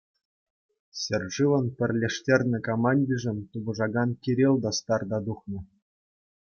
Ҫӗршывӑн 1.01 1.65
пӗрлештернӗ 1.83 2.59
командишӗн 2.71 3.37
тупӑшакан 3.53 4.09
Кирилл 4.25 4.55
та 4.69 4.77
старта 4.83 5.19
тухнӑ. 5.31 5.59